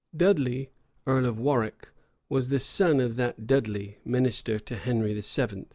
Dudley, 0.17 0.71
earl 1.05 1.27
of 1.27 1.37
Warwick, 1.37 1.89
was 2.27 2.49
the 2.49 2.57
son 2.57 2.99
of 2.99 3.17
that 3.17 3.45
Dudley, 3.45 3.99
minister 4.03 4.57
to 4.57 4.75
Henry 4.75 5.13
VII. 5.21 5.67